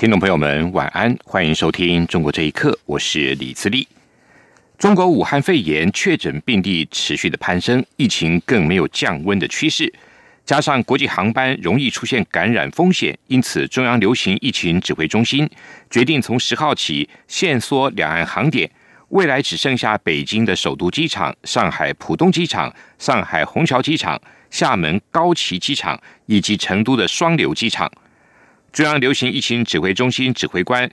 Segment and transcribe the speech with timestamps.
[0.00, 3.86] 听众朋友们，晚安，欢迎收听《中国这一刻》，我是李自立。
[4.78, 9.92] 中国武汉肺炎确诊病例持续的攀升，疫情更没有降温的趋势，
[10.46, 15.46] 加上国际航班容易出现感染风险，因此中央流行疫情指挥中心
[15.90, 18.70] 决定从十号起限缩两岸航点，
[19.10, 27.92] 未来只剩下北京的首都机场、上海浦东机场、上海虹桥机场、厦门高崎机场以及成都的双流机场。
[28.72, 30.88] 中央流行疫情指挥中心指挥官、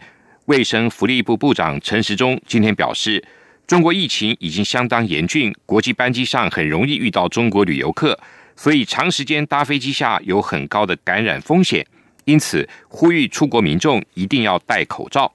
[0.46, 3.24] 卫生福利部部长陈时中今天表示，
[3.68, 8.20] 中国疫情已经相当严峻，国际班机上很容易遇到中国旅游客，
[8.56, 11.86] 所以长时间搭飞机下有很高的感染风险，
[12.26, 15.32] 因此呼吁出国民众一定要戴口罩。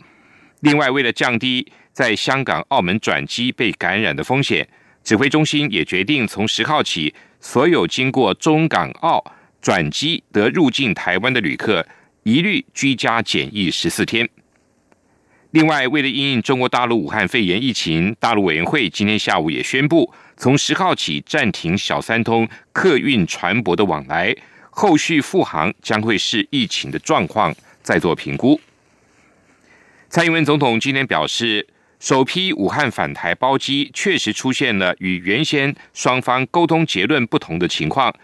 [0.60, 4.66] 另外，为了降低在香港、澳门转机被感染的风险，
[5.04, 9.24] 指挥中心也决定从十号起，所有经过中港澳
[9.60, 11.86] 转机得入境台湾的旅客。
[12.24, 14.28] 一律居家检疫十四天。
[15.50, 24.34] 另外，为了应应中国大陆武汉肺炎疫情，大陆委员会今天下午也宣布，从十号起暂停小三通客运船舶的往来，
[24.70, 28.60] 后续复航将会视疫情的状况再做评估。
[30.08, 31.66] 蔡英文总统今天表示，
[31.98, 38.14] 首批武汉返台包机确实出现了与原先双方沟通结论不同的情况。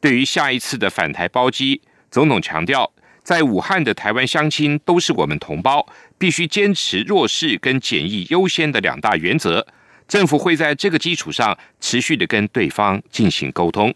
[0.00, 2.90] 对于下一次的返台包机，总统强调。
[3.28, 9.66] 在武汉的台湾乡亲都是我们同胞，必须坚持弱势跟检疫优先的两大原则。
[10.08, 13.94] 政府会在这个基础上持续的跟对方进行沟通。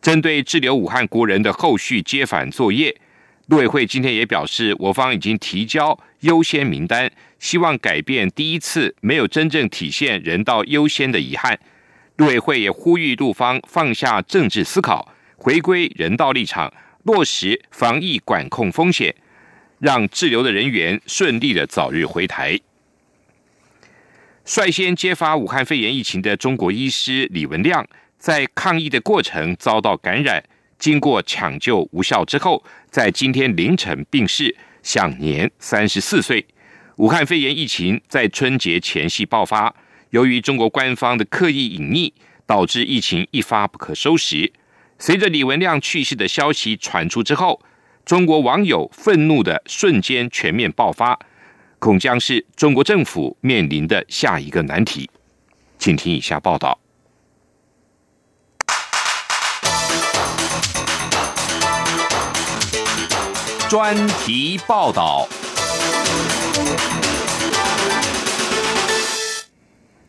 [0.00, 2.94] 针对滞留武汉国人的后续接返作业，
[3.48, 7.10] 陆委会今天也表示，我方已经提交优先名单，
[7.40, 11.58] 希望改变第一次没有真正体现人道优先的遗憾。
[12.18, 16.72] 陆委会也呼吁陆方放下政治思考，回归人道立场。
[17.08, 19.14] 落实防疫管控风险，
[19.78, 22.60] 让滞留的人员顺利的早日回台。
[24.44, 27.88] 率先揭发武汉肺炎疫情的中国医师李文亮，
[28.18, 30.44] 在抗疫的过程遭到感染，
[30.78, 36.46] 经过抢救无效之后，在今天凌晨病逝，享年三十四岁。
[36.96, 39.74] 武汉肺炎疫情在春节前夕爆发，
[40.10, 42.12] 由于中国官方的刻意隐匿，
[42.44, 44.52] 导致疫情一发不可收拾。
[45.00, 47.60] 随着李文亮去世的消息传出之后，
[48.04, 51.16] 中国网友愤怒的瞬间全面爆发，
[51.78, 55.08] 恐将是中国政府面临的下一个难题。
[55.78, 56.80] 请听以下报道。
[63.68, 65.28] 专题报道。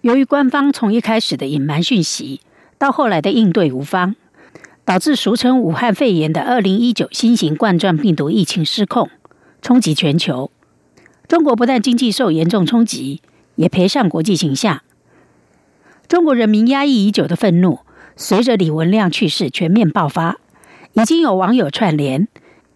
[0.02, 2.42] 由于官方从一开始的隐瞒讯息，
[2.80, 4.16] 到后来的应对无方。
[4.90, 9.08] 导致俗称武汉肺炎的二零一九新型冠状病毒疫情失控，
[9.62, 10.50] 冲击全球。
[11.28, 13.22] 中国不但经济受严重冲击，
[13.54, 14.82] 也赔上国际形象。
[16.08, 17.82] 中国人民压抑已久的愤怒，
[18.16, 20.40] 随着李文亮去世全面爆发。
[20.94, 22.28] 已经有网友串联，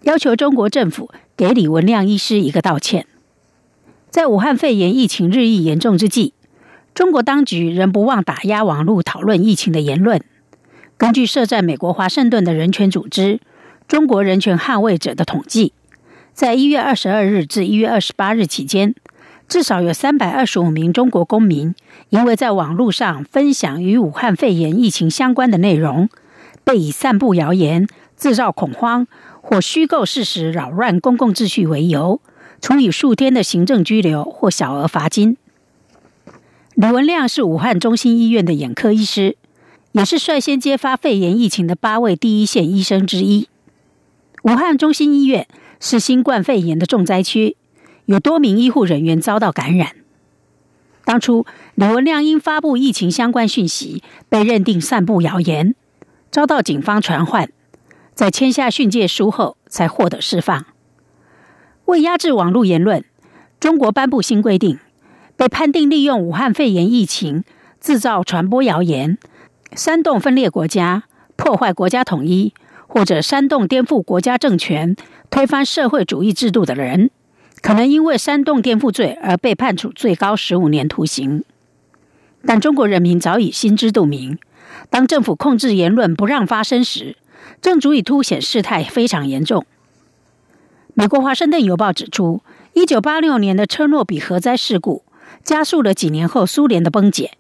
[0.04, 3.08] 要求中国政府给李文亮医师一个道歉。
[4.12, 6.34] 在武汉肺炎疫情日益严重之际，
[6.94, 10.24] 中国当局仍不忘打压网络讨论疫情的言论。
[10.98, 13.40] 根据设在美国华盛顿的人权组织
[13.88, 15.74] “中国人权捍卫者”的统计，
[16.34, 18.96] 在一月二十二日至一月二十八日期间，
[19.50, 21.76] 至少有三百二十五名中国公民
[22.10, 26.08] 因为在网络上分享与武汉肺炎疫情相关的内容，
[26.64, 29.08] 被以散布谣言、制造恐慌
[29.42, 32.22] 或虚构事实扰乱公共秩序为由，
[32.62, 35.36] 处以数天的行政拘留或小额罚金。
[36.76, 39.36] 李文亮是武汉中心医院的眼科医师。
[39.94, 43.48] 也是率先揭发肺炎疫情的八位第一线医生之一。
[44.44, 45.48] 武汉中心医院
[45.80, 47.56] 是新冠肺炎的重灾区，
[48.06, 49.96] 有多名医护人员遭到感染。
[51.06, 51.46] 当初
[51.76, 55.76] 李文亮因发布疫情相关讯息，被认定散布谣言，
[56.32, 57.52] 遭到警方传唤，
[58.16, 60.66] 在签下训诫书后才获得释放。
[61.86, 63.06] 为压制网络言论，
[63.60, 64.80] 中国颁布新规定，
[65.38, 67.44] 被判定利用武汉肺炎疫情
[67.80, 69.20] 制造传播谣言。
[69.76, 71.04] 煽动分裂国家、
[71.36, 72.54] 破坏国家统一，
[72.88, 74.96] 或者煽动颠覆国家政权、
[75.30, 77.10] 推翻社会主义制度的人，
[77.62, 81.44] 可能因为煽动颠覆罪而被判处最高十五年徒刑。
[82.46, 84.38] 但中国人民早已心知肚明，
[84.90, 87.16] 当政府控制言论不让发生时，
[87.62, 89.66] 正足以凸显事态非常严重。
[90.94, 92.42] 美国《华盛顿邮报》指出，
[92.74, 95.04] 一九八六年的车诺比核灾事故
[95.44, 97.32] 加速了几年后苏联的崩解。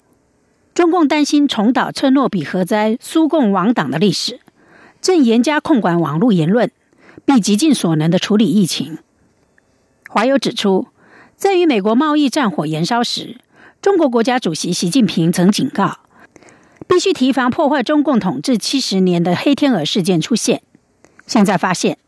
[0.73, 4.39] 中共担心重蹈车诺比核灾苏共亡党的历史，
[4.99, 6.71] 正严加控管网络言论，
[7.25, 8.97] 并极尽所能的处理疫情。
[10.09, 10.87] 华友指出，
[11.35, 13.37] 在与美国贸易战火燃烧时，
[13.83, 15.99] 中国国家主席习近平曾警告，
[16.87, 20.63] 必须提防破坏中共统治七十年的黑天鹅事件出现。
[21.27, 21.99] 现在发现，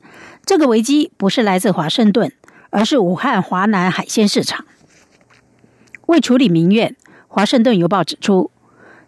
[0.44, 2.32] 这个危机不是来自华盛顿，
[2.72, 4.66] 而是武汉华南海鲜市场。
[6.08, 6.90] 为处理民怨，
[7.28, 8.50] 《华盛顿邮报》指出。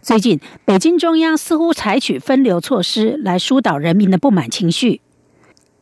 [0.01, 5.01] 最近，北京中央似乎采取分流措施来疏导人民的不满情绪。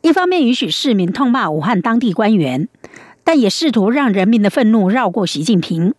[0.02, 2.68] 一方面允许市民痛骂武汉当地官员，
[3.22, 5.94] 但也试图让人民的愤怒绕过习近平，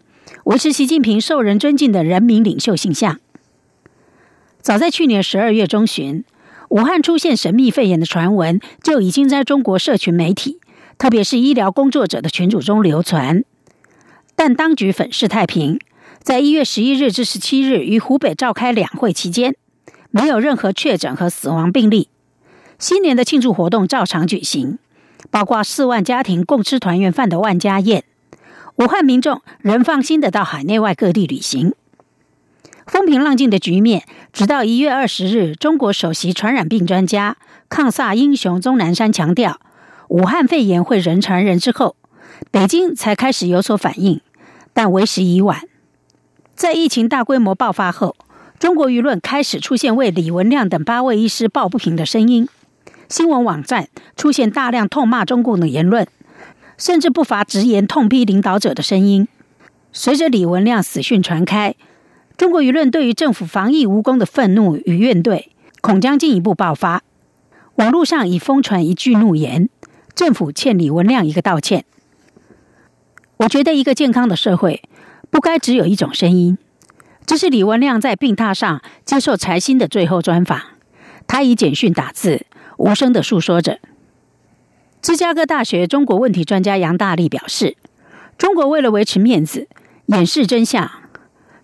[0.45, 3.19] 维持习近平受人尊敬的人民领袖形象。
[4.61, 6.25] 早在去年十二月中旬，
[6.69, 10.59] 武汉出现神秘肺炎的传闻就已经在中国社群媒体，
[10.97, 13.45] 特别是医疗工作者的群组中流传，
[14.35, 15.79] 但当局粉饰太平。
[16.27, 19.55] 在一月十一日至十七日于湖北召开两会期间，
[20.11, 22.09] 没有任何确诊和死亡病例。
[22.77, 24.77] 新年的庆祝活动照常举行，
[25.31, 28.03] 包括四万家庭共吃团圆饭的万家宴。
[28.75, 31.73] 武汉民众仍放心的到海内外各地旅行。
[32.85, 34.03] 风平浪静的局面，
[34.33, 37.37] 直到一月二十日，中国首席传染病专家、
[37.69, 39.61] 抗萨英雄钟南山强调
[40.09, 41.95] 武汉肺炎会人传人之后，
[42.51, 44.19] 北京才开始有所反应，
[44.73, 45.61] 但为时已晚。
[46.57, 48.15] 在疫情大规模爆发后，
[48.57, 52.49] 中国舆论开始出现为李文亮等八位医师抱不平的声音，
[53.07, 56.07] 新闻网站出现大量痛骂中共的言论，
[56.75, 59.27] 甚至不乏直言痛批领导者的声音。
[59.93, 61.75] 随着李文亮死讯传开，
[62.35, 65.49] 中国舆论对于政府防疫无功的愤怒与怨怼，
[65.81, 67.03] 恐将进一步爆发。
[67.75, 69.69] 网络上已疯传一句怒言
[70.15, 71.85] ：“政府欠李文亮一个道歉。”
[73.37, 74.81] 我觉得，一个健康的社会。
[75.29, 76.57] 不该只有一种声音。
[77.25, 80.61] 这是李文亮在病榻上接受财新的最后专访。
[81.27, 82.45] 他以简讯打字，
[82.77, 83.79] 无声的诉说着。
[85.01, 87.75] 芝加哥大学中国问题专家杨大力表示
[88.37, 89.67] ：“中国为了维持面子，
[90.05, 90.89] 掩饰真相。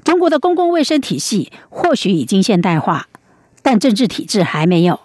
[0.03, 3.07] 中国的公共卫生体系或许已经现代化，
[3.61, 4.99] 但政治体制还没有。”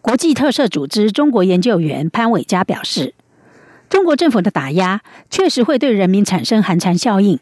[0.00, 3.12] 国际特赦组织中国研究员潘伟佳表示
[3.90, 7.38] ：“中国政府的打压确实会对人民产生寒蝉效应。”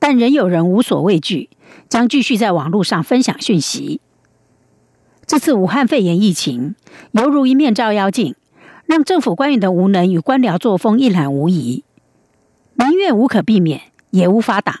[0.00, 1.50] 但仍有人无所畏惧，
[1.88, 4.00] 将继续在网络上分享讯息。
[5.26, 6.74] 这次武汉肺炎疫情
[7.12, 8.34] 犹如一面照妖镜，
[8.86, 11.84] 让政府官员的无能与官僚作风一览无遗。
[12.74, 14.80] 民怨无可避免，也无法挡。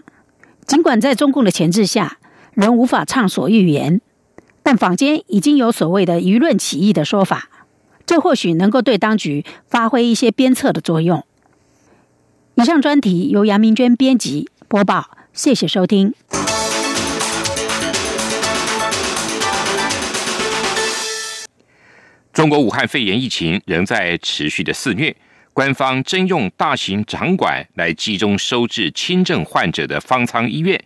[0.66, 2.18] 尽管在中共的钳制下，
[2.54, 4.00] 仍无法畅所欲言，
[4.62, 7.48] 但坊间已经有所谓的舆论起义的说法，
[8.06, 11.24] 这或许能够对当局发挥一些鞭策的作用。
[12.56, 14.49] 以上专题由杨明娟编辑。
[14.70, 16.14] 播报，谢谢收听。
[22.32, 25.16] 中国武汉肺炎疫情仍在持续的肆虐，
[25.52, 30.80] 官方征用大型场馆来集中收治轻症患者的方舱医院，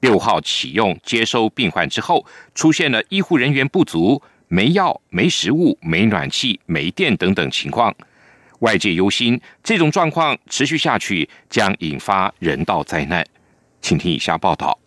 [0.00, 7.96] 六号启用接收病患之后，出现了医护人员不足、没药、没食物、没暖气、没电等等情况。
[8.60, 13.24] 外界忧心，这种状况持续下去将引发人道灾难。
[13.82, 14.78] 请听以下报道。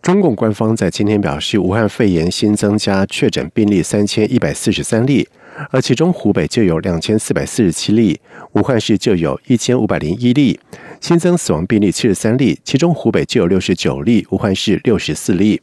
[0.00, 5.28] 中共官方在今天表示，武汉肺炎新增加确诊病例三千一百四十三例，
[5.70, 8.20] 而其中湖北就有两千四百四十七例，
[8.54, 10.58] 武汉市就有一千五百零一例，
[11.00, 15.62] 新增死亡病例七十三例，其中湖北就有六十九例，武汉市六十四例。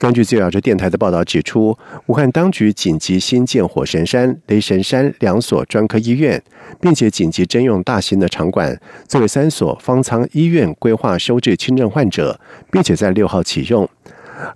[0.00, 1.76] 根据自由亚洲电台的报道指出，
[2.06, 6.42] 武汉当局紧急新建火神山、雷神山两所专科医院，
[6.80, 12.40] 并且紧急征用大型的场馆，作为三所方舱医院规划收治轻症患者，
[12.72, 13.86] 并且在六号启用。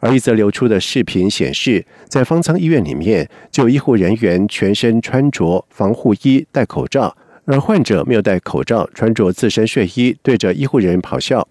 [0.00, 11.46] 而一则流出的视频显示，在方舱医院里面，就医护人员全身穿着防护衣、戴口罩，而患者没有戴口罩，穿着自身睡衣，对着医护人员咆哮。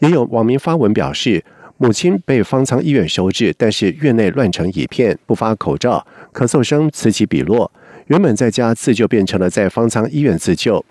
[0.00, 1.44] 也有网民发文表示。
[1.78, 7.70] 母亲被方舱医院收治，但是院内乱成一片，不发口罩，咳嗽声此起彼落。
[8.06, 10.82] 原本在家自救，变成了在方舱医院自救。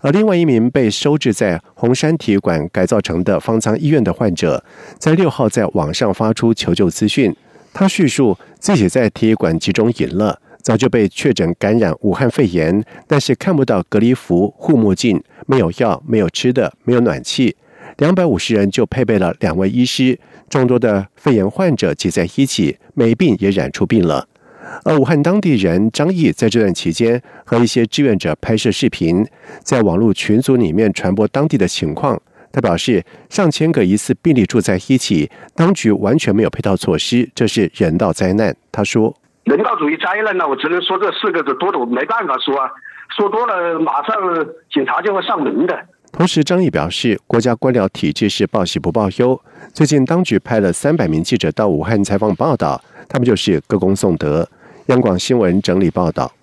[0.00, 4.64] 而另外一名被收治在红山体育馆改造成的方舱医院的患者，
[4.98, 7.34] 在六号在网上发出求救资讯。
[7.74, 17.54] 他叙述自己在体育馆集中营了，早就被确诊感染武汉肺炎，但是看不到隔离服、护目镜，没有药、没有吃的、没有暖气。
[17.98, 20.18] 两百五十人就配备了两位医师，
[20.48, 24.26] 众多的肺炎患者挤在一起，没病也染出病了。
[24.84, 29.26] 而武汉当地人张毅在这段期间和一些志愿者拍摄视频，
[29.62, 32.20] 在网络群组里面传播当地的情况。
[32.52, 38.54] 他表示，上千个疑似病例住在一起，当局完全没有配套措施，这是人道灾难。
[38.72, 42.70] 他说：“人道主义灾难呢，我只能说这四个字多的我没办法说啊，
[43.16, 44.16] 说多了马上
[44.72, 45.78] 警察就会上门的。”
[46.12, 49.40] 同时，张毅表示，国家官僚体制是报喜不报忧。
[49.72, 54.46] 最近，当局派了三百名记者到武汉采访报道，他们就是歌功颂德。
[54.86, 56.34] 央广新闻整理报道：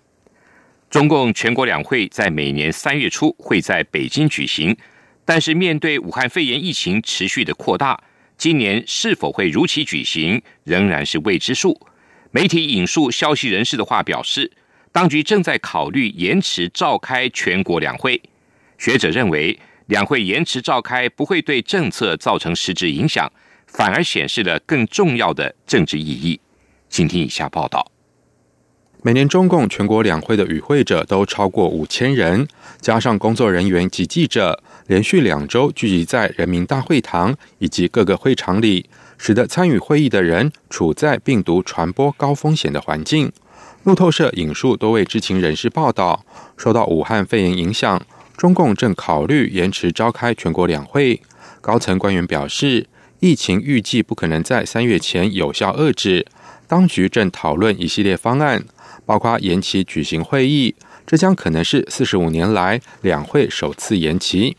[0.90, 4.76] 中共全国两会在每年三月初会在北京举行。
[5.26, 8.02] 但是，面对武汉肺炎疫情持续的扩大，
[8.38, 11.80] 今年是否会如期举行，仍然是未知数。
[12.32, 14.50] 媒体引述消息人士的话表示，
[14.94, 18.22] 当局正在考虑延迟召开全国两会。
[18.78, 23.32] 学者认为，两会延迟召开不会对政策造成实质影响，
[23.66, 26.40] 反而显示了更重要的政治意义。
[26.90, 27.92] 请听以下报道。
[29.04, 32.48] 每年中共全国两会的与会者都超过五千人，
[32.82, 43.32] 加上工作人员及记者，连续两周聚集在人民大会堂以及各个会场里，使得参与会议的人处在病毒传播高风险的环境。
[43.84, 46.26] 路透社引述多位知情人士报道，
[46.58, 48.02] 受到武汉肺炎影响，
[48.38, 51.20] 中共正考虑延迟召开全国两会。
[51.60, 52.86] 高层官员表示，
[53.20, 56.26] 疫情预计不可能在三月前有效遏制，
[56.68, 58.64] 当局正讨论一系列方案。
[59.08, 60.76] 包括延期举行会议，
[61.06, 64.58] 这将可能是四十五年来两会首次延期。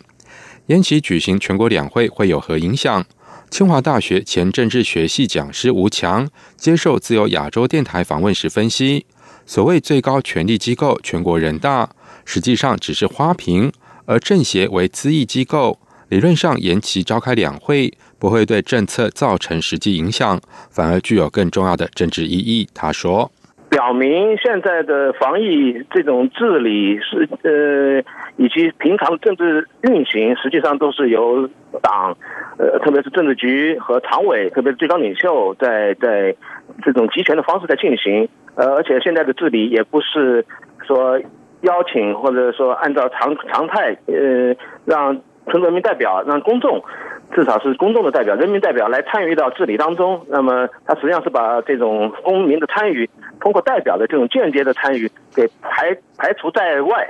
[0.67, 3.05] 延期举行全国两会会有何影响？
[3.51, 9.07] 清华大学前政治学系讲师吴强接受自由亚洲电台访问时分析：，
[9.47, 11.91] 所谓最高权力机构全国人大，
[12.29, 13.73] 实际上只是花瓶，
[14.05, 15.79] 而政协为资议机构，
[16.11, 20.39] 理论上延期召开两会不会对政策造成实际影响，
[20.71, 22.69] 反而具有更重要的政治意义。
[22.75, 23.31] 他说。
[23.71, 28.01] 表明现在的防疫这种治理是呃，
[28.37, 31.49] 以及平常政治运行，实际上都是由
[31.83, 32.17] 党，
[32.59, 36.35] 呃，特别是政治局和常委，特别是最高领袖，在在
[36.83, 38.29] 这种集权的方式在进行。
[38.55, 40.47] 呃，而且现在的治理也不是
[40.87, 41.21] 说
[41.63, 46.83] 邀请或者说按照常常态，呃，让村人民代表，让公众。
[47.31, 57.07] 至少是公众的代表、人民代表来参与到治理当中，那么他实际上是把这种公民的参与，通过代表的这种间接的参与给排排除在外。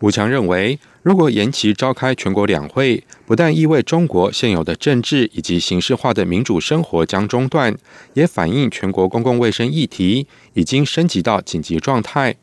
[0.00, 7.74] 吴强认为，如果延期召开全国两会，不但意味中国现有的政治以及形式化的民主生活将中断，
[8.12, 12.34] 也反映全国公共卫生议题已经升级到紧急状态。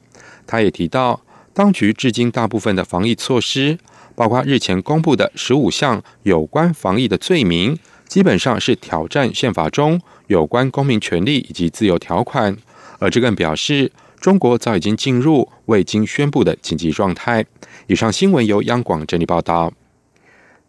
[0.48, 1.22] 他也提到，
[1.54, 3.78] 当局至今大部分的防疫措施。
[4.14, 12.56] 包括日前公布的十五项有关防疫的罪名，基本上是挑战宪法中有关公民权利以及自由条款。
[13.00, 13.90] 而这更表示，
[14.20, 17.44] 中国早已经进入未经宣布的紧急状态。
[17.88, 19.72] 以上新闻由央广整理报道。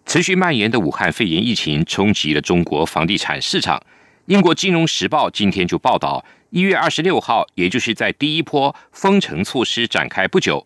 [0.07, 3.83] 持续蔓延的武汉肺炎疫情冲击了中国房地产市场。
[4.27, 10.65] 英国金融时报今天就报道，一月二十六号，也就是在第一波封城措施展开不久。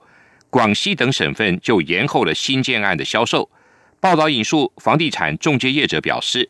[0.51, 3.51] 广西等省份就延后了新建案的销售。
[4.01, 6.49] 报道引述房地产中介业者表示，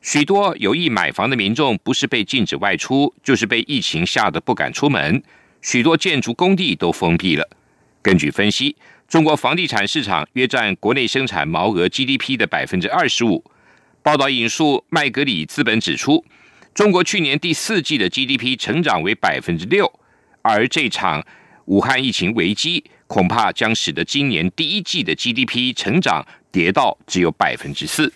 [0.00, 5.22] 许多有意买房的民众不是被禁止外出，就是被疫情吓得不敢出门。
[5.60, 7.48] 许多建筑工地都封闭了。
[8.02, 8.76] 根据分析，
[9.08, 13.44] 中国房地产市场约占国内生产毛额 GDP 的百分之二十五。
[14.02, 16.24] 报道引述麦格里资本指出，
[16.74, 19.90] 中国去年第四季的 GDP 成长为百分之六，
[20.42, 21.24] 而这场
[21.66, 22.84] 武汉疫情危机。
[23.12, 28.10] 恐怕将使得今年第一季的 GDP 成长跌到只有百分之四。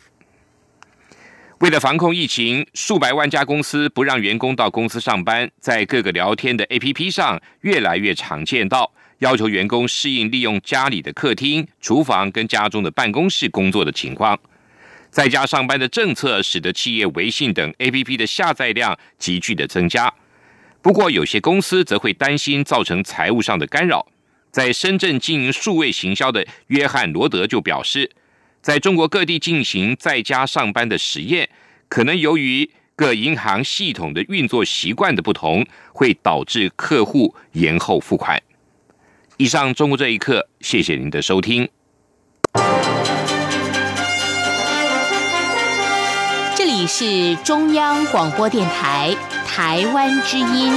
[1.58, 14.38] 为了防控疫情，数百万家公司不让员工到公司上班，在各个聊天的 APP 上越来越常见到要求员工适应利用家里的客厅、厨房跟家中的办公室工作的情况。
[15.10, 20.10] 在家上班的政策使得企业微信等 APP 的下载量急剧的增加。
[20.80, 24.06] 不过，有些公司则会担心造成财务上的干扰。
[24.56, 28.10] 在深圳经营数位行销的约翰罗德就表示，
[28.62, 31.50] 在中国各地进行在家上班的实验，
[31.90, 38.42] 可能由于各银行系统的运作习惯的不同，会导致客户延后付款。
[39.36, 41.68] 以上中国这一刻，谢谢您的收听。
[46.54, 49.14] 这里是中央广播电台
[49.46, 50.72] 台湾之音。